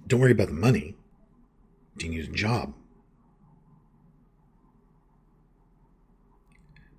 Don't 0.06 0.20
worry 0.20 0.32
about 0.32 0.48
the 0.48 0.54
money. 0.54 0.96
Do 1.96 2.06
you 2.06 2.12
need 2.12 2.28
a 2.28 2.32
job? 2.32 2.74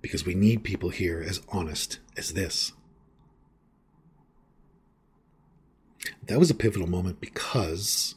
Because 0.00 0.26
we 0.26 0.34
need 0.34 0.64
people 0.64 0.90
here 0.90 1.24
as 1.24 1.40
honest 1.50 2.00
as 2.16 2.32
this. 2.32 2.72
That 6.26 6.38
was 6.38 6.50
a 6.50 6.54
pivotal 6.54 6.88
moment 6.88 7.20
because 7.20 8.14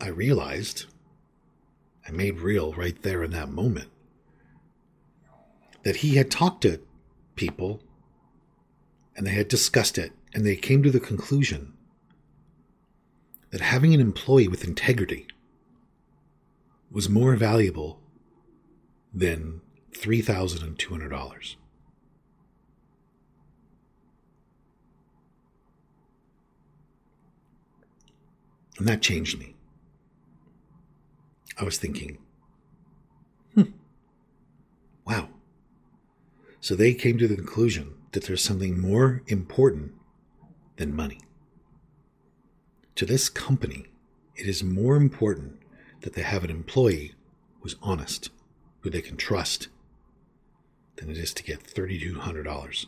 I 0.00 0.08
realized, 0.08 0.86
I 2.06 2.12
made 2.12 2.40
real 2.40 2.72
right 2.72 3.00
there 3.02 3.22
in 3.22 3.32
that 3.32 3.50
moment, 3.50 3.88
that 5.82 5.96
he 5.96 6.16
had 6.16 6.30
talked 6.30 6.62
to 6.62 6.80
people 7.34 7.80
and 9.16 9.26
they 9.26 9.32
had 9.32 9.48
discussed 9.48 9.98
it 9.98 10.12
and 10.34 10.46
they 10.46 10.56
came 10.56 10.82
to 10.82 10.90
the 10.90 11.00
conclusion 11.00 11.72
that 13.50 13.60
having 13.60 13.94
an 13.94 14.00
employee 14.00 14.48
with 14.48 14.64
integrity 14.64 15.26
was 16.90 17.08
more 17.08 17.34
valuable 17.36 18.00
than 19.12 19.60
$3,200. 19.92 21.56
And 28.78 28.86
that 28.86 29.02
changed 29.02 29.38
me. 29.38 29.54
I 31.58 31.64
was 31.64 31.78
thinking, 31.78 32.18
hmm, 33.54 33.62
wow. 35.04 35.28
So 36.60 36.74
they 36.74 36.94
came 36.94 37.18
to 37.18 37.26
the 37.26 37.34
conclusion 37.34 37.94
that 38.12 38.24
there's 38.24 38.42
something 38.42 38.80
more 38.80 39.22
important 39.26 39.92
than 40.76 40.94
money. 40.94 41.20
To 42.94 43.04
this 43.04 43.28
company, 43.28 43.86
it 44.36 44.46
is 44.46 44.62
more 44.62 44.96
important 44.96 45.60
that 46.02 46.14
they 46.14 46.22
have 46.22 46.44
an 46.44 46.50
employee 46.50 47.14
who's 47.60 47.76
honest, 47.82 48.30
who 48.80 48.90
they 48.90 49.00
can 49.00 49.16
trust, 49.16 49.68
than 50.96 51.10
it 51.10 51.16
is 51.16 51.34
to 51.34 51.42
get 51.42 51.64
$3,200. 51.64 52.86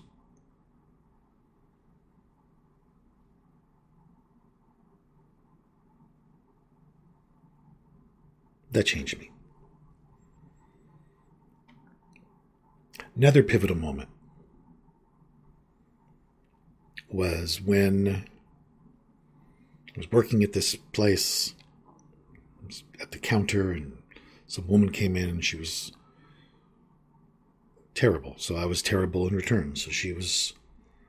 That 8.72 8.84
changed 8.84 9.18
me. 9.18 9.30
Another 13.16 13.42
pivotal 13.42 13.76
moment 13.76 14.08
was 17.10 17.60
when 17.60 18.24
I 19.94 19.98
was 19.98 20.12
working 20.12 20.44
at 20.44 20.52
this 20.52 20.76
place 20.76 21.54
at 23.00 23.10
the 23.10 23.18
counter, 23.18 23.72
and 23.72 23.98
some 24.46 24.68
woman 24.68 24.90
came 24.90 25.16
in 25.16 25.28
and 25.28 25.44
she 25.44 25.56
was 25.56 25.92
terrible. 27.94 28.34
So 28.38 28.54
I 28.54 28.66
was 28.66 28.82
terrible 28.82 29.26
in 29.26 29.34
return. 29.34 29.74
So 29.74 29.90
she 29.90 30.12
was 30.12 30.52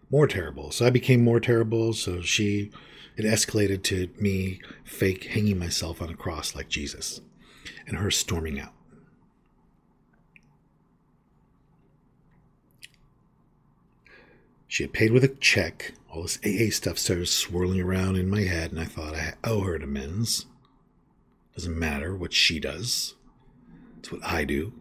more 0.09 0.27
terrible. 0.27 0.71
So 0.71 0.85
I 0.85 0.89
became 0.89 1.23
more 1.23 1.39
terrible. 1.39 1.93
So 1.93 2.21
she, 2.21 2.71
it 3.15 3.23
escalated 3.23 3.83
to 3.83 4.09
me 4.19 4.59
fake 4.83 5.25
hanging 5.25 5.59
myself 5.59 6.01
on 6.01 6.09
a 6.09 6.15
cross 6.15 6.55
like 6.55 6.67
Jesus 6.67 7.21
and 7.87 7.97
her 7.97 8.11
storming 8.11 8.59
out. 8.59 8.73
She 14.67 14.83
had 14.83 14.93
paid 14.93 15.11
with 15.11 15.25
a 15.25 15.27
check. 15.27 15.93
All 16.09 16.21
this 16.23 16.39
AA 16.45 16.71
stuff 16.71 16.97
started 16.97 17.27
swirling 17.27 17.81
around 17.81 18.15
in 18.15 18.29
my 18.29 18.43
head, 18.43 18.71
and 18.71 18.79
I 18.79 18.85
thought 18.85 19.15
I 19.15 19.33
owe 19.43 19.61
her 19.61 19.75
an 19.75 19.83
amends. 19.83 20.45
Doesn't 21.55 21.77
matter 21.77 22.15
what 22.15 22.31
she 22.31 22.57
does, 22.59 23.15
it's 23.99 24.11
what 24.11 24.23
I 24.23 24.45
do. 24.45 24.71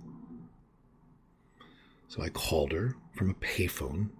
So 2.06 2.22
I 2.22 2.28
called 2.28 2.70
her 2.70 2.94
from 3.16 3.30
a 3.30 3.34
payphone, 3.34 4.10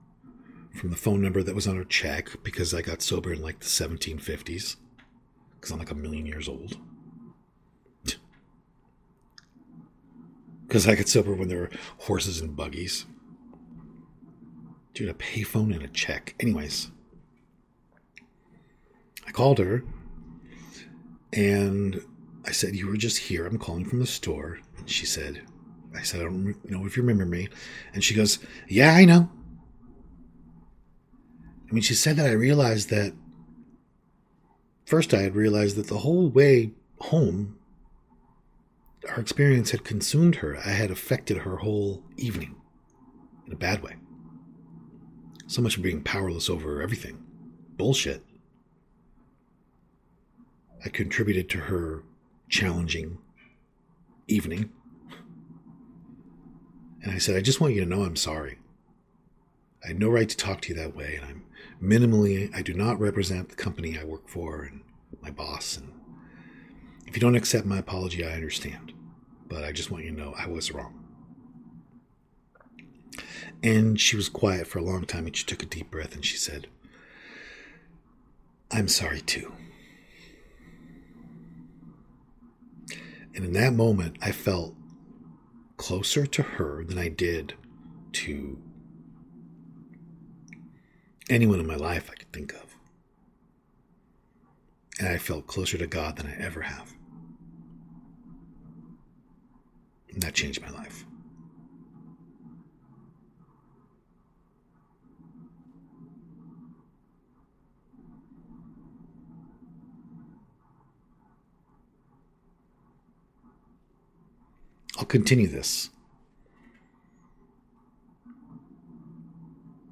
from 0.74 0.90
the 0.90 0.96
phone 0.96 1.22
number 1.22 1.42
that 1.42 1.54
was 1.54 1.68
on 1.68 1.76
her 1.76 1.84
check, 1.84 2.42
because 2.42 2.74
I 2.74 2.82
got 2.82 3.00
sober 3.00 3.32
in 3.32 3.40
like 3.40 3.60
the 3.60 3.66
1750s, 3.66 4.74
because 5.54 5.70
I'm 5.70 5.78
like 5.78 5.92
a 5.92 5.94
million 5.94 6.26
years 6.26 6.48
old. 6.48 6.78
Because 10.70 10.86
I 10.86 10.94
got 10.94 11.08
sober 11.08 11.34
when 11.34 11.48
there 11.48 11.58
were 11.58 11.70
horses 11.98 12.40
and 12.40 12.54
buggies. 12.54 13.04
Dude, 14.94 15.08
a 15.08 15.14
payphone 15.14 15.74
and 15.74 15.82
a 15.82 15.88
check. 15.88 16.36
Anyways, 16.38 16.92
I 19.26 19.32
called 19.32 19.58
her 19.58 19.82
and 21.32 22.00
I 22.46 22.52
said, 22.52 22.76
You 22.76 22.86
were 22.86 22.96
just 22.96 23.18
here. 23.18 23.46
I'm 23.46 23.58
calling 23.58 23.84
from 23.84 23.98
the 23.98 24.06
store. 24.06 24.60
And 24.78 24.88
she 24.88 25.06
said, 25.06 25.42
I 25.92 26.02
said, 26.02 26.20
I 26.20 26.24
don't 26.24 26.54
know 26.70 26.86
if 26.86 26.96
you 26.96 27.02
remember 27.02 27.26
me. 27.26 27.48
And 27.92 28.04
she 28.04 28.14
goes, 28.14 28.38
Yeah, 28.68 28.94
I 28.94 29.04
know. 29.04 29.28
I 31.68 31.72
mean, 31.72 31.82
she 31.82 31.94
said 31.94 32.14
that 32.14 32.26
I 32.26 32.32
realized 32.32 32.90
that 32.90 33.12
first 34.86 35.14
I 35.14 35.22
had 35.22 35.34
realized 35.34 35.74
that 35.78 35.88
the 35.88 35.98
whole 35.98 36.28
way 36.28 36.70
home 37.00 37.56
her 39.08 39.20
experience 39.20 39.70
had 39.70 39.84
consumed 39.84 40.36
her. 40.36 40.56
I 40.58 40.70
had 40.70 40.90
affected 40.90 41.38
her 41.38 41.58
whole 41.58 42.02
evening 42.16 42.56
in 43.46 43.52
a 43.52 43.56
bad 43.56 43.82
way. 43.82 43.96
So 45.46 45.62
much 45.62 45.74
for 45.74 45.80
being 45.80 46.02
powerless 46.02 46.48
over 46.48 46.80
everything. 46.80 47.24
Bullshit. 47.76 48.24
I 50.84 50.88
contributed 50.88 51.48
to 51.50 51.58
her 51.58 52.04
challenging 52.48 53.18
evening. 54.28 54.70
And 57.02 57.12
I 57.12 57.18
said, 57.18 57.36
I 57.36 57.40
just 57.40 57.60
want 57.60 57.74
you 57.74 57.80
to 57.80 57.88
know 57.88 58.04
I'm 58.04 58.16
sorry. 58.16 58.58
I 59.82 59.88
had 59.88 59.98
no 59.98 60.08
right 60.08 60.28
to 60.28 60.36
talk 60.36 60.60
to 60.62 60.68
you 60.68 60.74
that 60.74 60.94
way, 60.94 61.16
and 61.16 61.24
I'm 61.24 61.44
minimally, 61.82 62.54
I 62.54 62.60
do 62.60 62.74
not 62.74 63.00
represent 63.00 63.48
the 63.48 63.56
company 63.56 63.98
I 63.98 64.04
work 64.04 64.28
for 64.28 64.62
and 64.62 64.82
my 65.22 65.30
boss, 65.30 65.78
and 65.78 65.99
if 67.10 67.16
you 67.16 67.20
don't 67.20 67.34
accept 67.34 67.66
my 67.66 67.78
apology, 67.78 68.24
I 68.24 68.30
understand. 68.30 68.92
But 69.48 69.64
I 69.64 69.72
just 69.72 69.90
want 69.90 70.04
you 70.04 70.12
to 70.12 70.16
know 70.16 70.32
I 70.38 70.46
was 70.46 70.70
wrong. 70.70 71.08
And 73.64 74.00
she 74.00 74.14
was 74.14 74.28
quiet 74.28 74.68
for 74.68 74.78
a 74.78 74.84
long 74.84 75.04
time 75.04 75.26
and 75.26 75.36
she 75.36 75.44
took 75.44 75.60
a 75.60 75.66
deep 75.66 75.90
breath 75.90 76.14
and 76.14 76.24
she 76.24 76.36
said, 76.36 76.68
I'm 78.70 78.86
sorry 78.86 79.22
too. 79.22 79.52
And 83.34 83.44
in 83.44 83.54
that 83.54 83.72
moment, 83.72 84.16
I 84.22 84.30
felt 84.30 84.76
closer 85.78 86.26
to 86.26 86.42
her 86.42 86.84
than 86.84 86.96
I 86.96 87.08
did 87.08 87.54
to 88.12 88.56
anyone 91.28 91.58
in 91.58 91.66
my 91.66 91.74
life 91.74 92.08
I 92.08 92.14
could 92.14 92.32
think 92.32 92.52
of. 92.54 92.76
And 95.00 95.08
I 95.08 95.18
felt 95.18 95.48
closer 95.48 95.76
to 95.76 95.88
God 95.88 96.16
than 96.16 96.28
I 96.28 96.36
ever 96.40 96.60
have. 96.60 96.94
And 99.99 99.99
that 100.16 100.34
changed 100.34 100.60
my 100.60 100.70
life. 100.70 101.04
I'll 114.98 115.06
continue 115.06 115.46
this 115.46 115.90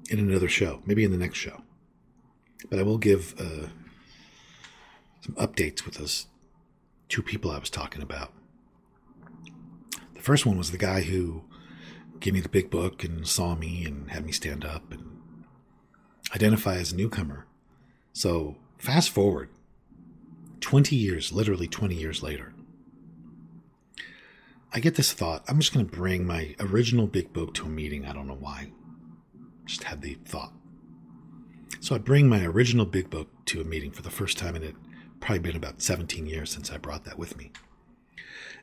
in 0.09 0.19
another 0.19 0.47
show, 0.47 0.81
maybe 0.85 1.03
in 1.03 1.11
the 1.11 1.17
next 1.17 1.37
show. 1.37 1.61
But 2.69 2.79
I 2.79 2.83
will 2.83 2.97
give 2.97 3.33
uh, 3.39 3.69
some 5.21 5.35
updates 5.35 5.85
with 5.85 5.95
those 5.95 6.27
two 7.07 7.23
people 7.23 7.49
I 7.49 7.57
was 7.57 7.69
talking 7.69 8.01
about. 8.01 8.33
The 10.19 10.25
first 10.25 10.45
one 10.45 10.57
was 10.57 10.71
the 10.71 10.77
guy 10.77 10.99
who 10.99 11.43
gave 12.19 12.33
me 12.33 12.41
the 12.41 12.49
big 12.49 12.69
book 12.69 13.05
and 13.05 13.25
saw 13.25 13.55
me 13.55 13.85
and 13.85 14.11
had 14.11 14.25
me 14.25 14.33
stand 14.33 14.65
up 14.65 14.91
and 14.91 15.21
identify 16.35 16.75
as 16.75 16.91
a 16.91 16.97
newcomer. 16.97 17.47
So, 18.11 18.57
fast 18.77 19.11
forward 19.11 19.47
20 20.59 20.93
years, 20.93 21.31
literally 21.31 21.69
20 21.69 21.95
years 21.95 22.21
later, 22.21 22.53
I 24.73 24.81
get 24.81 24.95
this 24.95 25.13
thought 25.13 25.45
I'm 25.47 25.61
just 25.61 25.73
going 25.73 25.87
to 25.87 25.95
bring 25.95 26.27
my 26.27 26.53
original 26.59 27.07
big 27.07 27.31
book 27.31 27.53
to 27.53 27.67
a 27.67 27.69
meeting. 27.69 28.05
I 28.05 28.11
don't 28.11 28.27
know 28.27 28.33
why. 28.37 28.73
Just 29.65 29.83
had 29.83 30.01
the 30.01 30.15
thought. 30.25 30.51
So 31.79 31.95
I 31.95 31.97
bring 31.97 32.27
my 32.27 32.43
original 32.43 32.85
big 32.85 33.09
book 33.09 33.29
to 33.45 33.61
a 33.61 33.63
meeting 33.63 33.91
for 33.91 34.01
the 34.01 34.11
first 34.11 34.37
time, 34.37 34.55
and 34.55 34.65
it 34.65 34.75
probably 35.21 35.39
been 35.39 35.55
about 35.55 35.81
17 35.81 36.25
years 36.25 36.51
since 36.51 36.69
I 36.69 36.77
brought 36.77 37.05
that 37.05 37.17
with 37.17 37.37
me. 37.37 37.53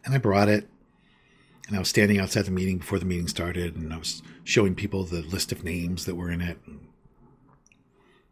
And 0.05 0.15
I 0.15 0.19
brought 0.19 0.51
it, 0.51 0.69
and 1.67 1.77
I 1.77 1.79
was 1.81 1.89
standing 1.89 2.21
outside 2.21 2.45
the 2.45 2.51
meeting 2.53 2.79
before 2.79 2.99
the 2.99 3.05
meeting 3.05 3.29
started, 3.29 3.75
and 3.75 3.93
I 3.93 3.99
was 3.99 4.23
showing 4.45 4.75
people 4.75 5.05
the 5.05 5.23
list 5.23 5.51
of 5.51 5.65
names 5.65 6.05
that 6.05 6.15
were 6.15 6.31
in 6.31 6.41
it. 6.41 6.59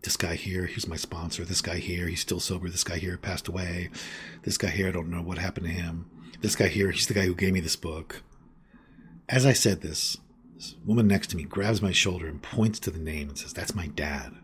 This 0.03 0.17
guy 0.17 0.35
here, 0.35 0.67
he's 0.67 0.87
my 0.87 0.97
sponsor. 0.97 1.45
This 1.45 1.63
guy 1.63 1.79
here, 1.79 2.07
he's 2.07 2.21
still 2.21 2.39
sober. 2.39 2.69
This 2.69 2.85
guy 2.85 2.99
here 2.99 3.17
passed 3.17 3.49
away. 3.49 3.91
This 4.43 4.59
guy 4.59 4.69
here, 4.69 4.89
I 4.89 4.93
don't 4.93 5.11
know 5.11 5.23
what 5.23 5.39
happened 5.39 5.67
to 5.67 5.73
him. 5.73 6.11
This 6.41 6.55
guy 6.55 6.69
here, 6.69 6.91
he's 6.91 7.07
the 7.07 7.15
guy 7.15 7.23
who 7.25 7.35
gave 7.35 7.55
me 7.55 7.61
this 7.61 7.77
book. 7.77 8.23
As 9.29 9.47
I 9.47 9.55
said 9.55 9.81
this, 9.81 10.19
this 10.55 10.77
woman 10.85 11.09
next 11.09 11.29
to 11.29 11.37
me 11.37 11.45
grabs 11.45 11.81
my 11.81 11.91
shoulder 11.91 12.27
and 12.27 12.43
points 12.43 12.79
to 12.81 12.91
the 12.91 12.99
name 12.99 13.31
and 13.31 13.39
says, 13.39 13.55
That's 13.55 13.75
my 13.75 13.87
dad. 13.89 14.35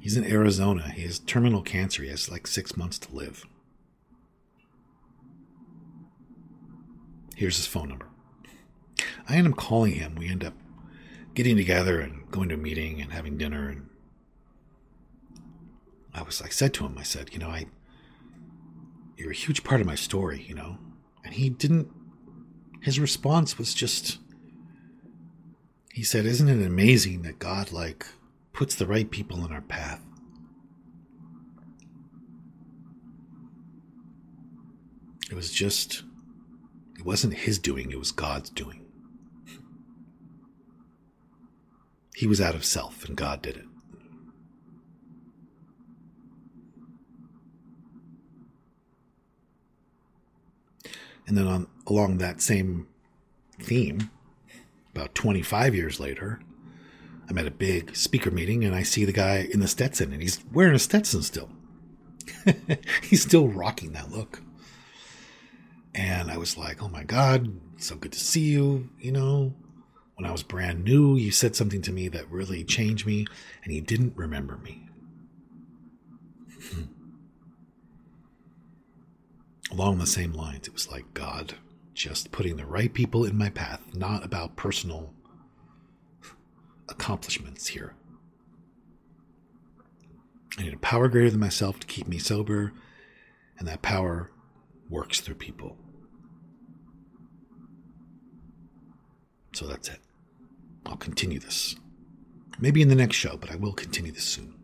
He's 0.00 0.16
in 0.16 0.24
Arizona. 0.24 0.90
He 0.90 1.02
has 1.02 1.20
terminal 1.20 1.62
cancer. 1.62 2.02
He 2.02 2.08
has 2.08 2.30
like 2.30 2.46
six 2.46 2.76
months 2.76 2.98
to 2.98 3.14
live. 3.14 3.46
Here's 7.40 7.56
his 7.56 7.66
phone 7.66 7.88
number. 7.88 8.06
I 9.26 9.36
end 9.36 9.48
up 9.48 9.56
calling 9.56 9.94
him. 9.94 10.14
We 10.14 10.28
end 10.28 10.44
up 10.44 10.52
getting 11.32 11.56
together 11.56 11.98
and 11.98 12.30
going 12.30 12.50
to 12.50 12.56
a 12.56 12.58
meeting 12.58 13.00
and 13.00 13.14
having 13.14 13.38
dinner. 13.38 13.66
And 13.70 13.88
I 16.12 16.20
was, 16.20 16.42
I 16.42 16.50
said 16.50 16.74
to 16.74 16.84
him, 16.84 16.98
I 16.98 17.02
said, 17.02 17.32
you 17.32 17.38
know, 17.38 17.48
I, 17.48 17.64
you're 19.16 19.30
a 19.30 19.34
huge 19.34 19.64
part 19.64 19.80
of 19.80 19.86
my 19.86 19.94
story, 19.94 20.44
you 20.46 20.54
know. 20.54 20.76
And 21.24 21.32
he 21.32 21.48
didn't. 21.48 21.88
His 22.82 23.00
response 23.00 23.56
was 23.56 23.72
just. 23.72 24.18
He 25.94 26.02
said, 26.02 26.26
"Isn't 26.26 26.50
it 26.50 26.66
amazing 26.66 27.22
that 27.22 27.38
God 27.38 27.72
like 27.72 28.04
puts 28.52 28.74
the 28.74 28.86
right 28.86 29.10
people 29.10 29.46
in 29.46 29.52
our 29.52 29.62
path. 29.62 30.02
It 35.30 35.34
was 35.34 35.50
just, 35.50 36.02
it 37.00 37.06
wasn't 37.06 37.32
his 37.32 37.58
doing, 37.58 37.90
it 37.90 37.98
was 37.98 38.12
God's 38.12 38.50
doing. 38.50 38.84
He 42.14 42.26
was 42.26 42.42
out 42.42 42.54
of 42.54 42.62
self, 42.62 43.06
and 43.06 43.16
God 43.16 43.40
did 43.40 43.56
it. 43.56 43.64
And 51.26 51.38
then 51.38 51.46
on 51.46 51.68
along 51.86 52.18
that 52.18 52.42
same 52.42 52.86
theme, 53.58 54.10
about 54.94 55.14
25 55.14 55.74
years 55.74 55.98
later, 55.98 56.40
I'm 57.30 57.38
at 57.38 57.46
a 57.46 57.50
big 57.50 57.96
speaker 57.96 58.30
meeting 58.30 58.62
and 58.62 58.74
I 58.74 58.82
see 58.82 59.06
the 59.06 59.12
guy 59.12 59.48
in 59.50 59.60
the 59.60 59.68
Stetson 59.68 60.12
and 60.12 60.20
he's 60.20 60.44
wearing 60.52 60.74
a 60.74 60.78
Stetson 60.78 61.22
still. 61.22 61.48
he's 63.02 63.22
still 63.22 63.48
rocking 63.48 63.92
that 63.92 64.10
look. 64.10 64.42
And 65.94 66.30
I 66.30 66.36
was 66.36 66.56
like, 66.56 66.82
oh 66.82 66.88
my 66.88 67.04
God, 67.04 67.52
so 67.76 67.96
good 67.96 68.12
to 68.12 68.20
see 68.20 68.50
you. 68.50 68.88
You 69.00 69.12
know, 69.12 69.54
when 70.14 70.28
I 70.28 70.32
was 70.32 70.42
brand 70.42 70.84
new, 70.84 71.16
you 71.16 71.30
said 71.30 71.56
something 71.56 71.82
to 71.82 71.92
me 71.92 72.08
that 72.08 72.30
really 72.30 72.62
changed 72.64 73.06
me 73.06 73.26
and 73.64 73.72
you 73.72 73.80
didn't 73.80 74.16
remember 74.16 74.58
me. 74.58 74.86
Hmm. 76.62 76.82
Along 79.72 79.98
the 79.98 80.06
same 80.06 80.32
lines, 80.32 80.66
it 80.66 80.72
was 80.72 80.90
like 80.90 81.14
God 81.14 81.54
just 81.94 82.32
putting 82.32 82.56
the 82.56 82.66
right 82.66 82.92
people 82.92 83.24
in 83.24 83.36
my 83.36 83.50
path, 83.50 83.80
not 83.94 84.24
about 84.24 84.56
personal 84.56 85.12
accomplishments 86.88 87.68
here. 87.68 87.94
I 90.58 90.62
need 90.62 90.74
a 90.74 90.78
power 90.78 91.08
greater 91.08 91.30
than 91.30 91.40
myself 91.40 91.78
to 91.80 91.86
keep 91.86 92.08
me 92.08 92.18
sober, 92.18 92.72
and 93.58 93.68
that 93.68 93.82
power 93.82 94.30
works 94.90 95.20
through 95.20 95.36
people. 95.36 95.76
So 99.52 99.66
that's 99.66 99.88
it. 99.88 100.00
I'll 100.84 100.96
continue 100.96 101.38
this. 101.38 101.76
Maybe 102.58 102.82
in 102.82 102.88
the 102.88 102.94
next 102.94 103.16
show, 103.16 103.36
but 103.36 103.50
I 103.50 103.56
will 103.56 103.72
continue 103.72 104.12
this 104.12 104.24
soon. 104.24 104.54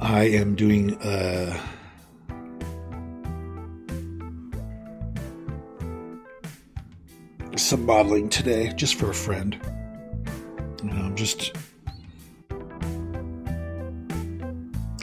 I 0.00 0.24
am 0.24 0.54
doing 0.54 0.96
uh, 0.98 1.56
some 7.56 7.86
modeling 7.86 8.28
today 8.28 8.72
just 8.74 8.96
for 8.96 9.10
a 9.10 9.14
friend. 9.14 9.58
You 10.82 10.90
know, 10.90 10.96
I'm 10.96 11.14
just. 11.14 11.56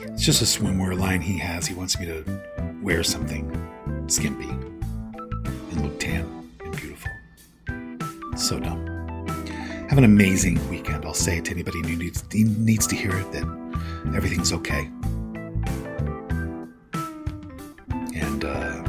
It's 0.03 0.23
just 0.23 0.41
a 0.41 0.45
swimwear 0.45 0.99
line 0.99 1.21
he 1.21 1.37
has. 1.39 1.65
He 1.65 1.73
wants 1.73 1.97
me 1.99 2.05
to 2.07 2.50
wear 2.81 3.03
something 3.03 3.45
skimpy 4.07 4.49
and 4.49 5.81
look 5.81 5.99
tan 5.99 6.25
and 6.63 6.75
beautiful. 6.75 7.11
So 8.35 8.59
dumb. 8.59 8.87
Have 9.89 9.97
an 9.97 10.03
amazing 10.03 10.67
weekend. 10.69 11.05
I'll 11.05 11.13
say 11.13 11.37
it 11.37 11.45
to 11.45 11.51
anybody 11.51 11.79
who 11.79 11.95
needs, 11.95 12.23
needs 12.33 12.87
to 12.87 12.95
hear 12.95 13.11
it 13.11 13.31
that 13.33 13.43
everything's 14.15 14.53
okay. 14.53 14.89
And 18.15 18.45
uh, 18.45 18.83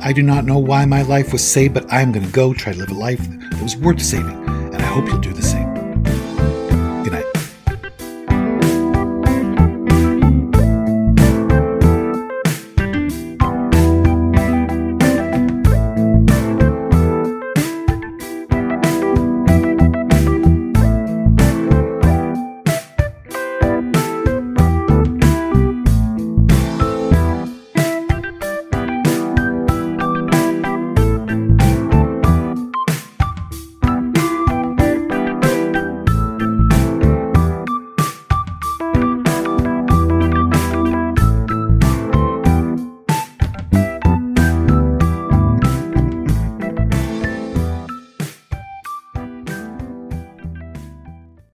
I 0.00 0.12
do 0.12 0.22
not 0.22 0.44
know 0.44 0.58
why 0.58 0.84
my 0.84 1.02
life 1.02 1.32
was 1.32 1.48
saved, 1.48 1.74
but 1.74 1.90
I'm 1.92 2.12
going 2.12 2.26
to 2.26 2.32
go 2.32 2.52
try 2.52 2.72
to 2.72 2.78
live 2.78 2.90
a 2.90 2.94
life 2.94 3.20
that 3.20 3.62
was 3.62 3.76
worth 3.76 4.02
saving. 4.02 4.48
And 4.48 4.76
I 4.76 4.82
hope 4.86 5.06
you'll 5.06 5.18
do 5.18 5.32
the 5.32 5.42
same. 5.42 5.59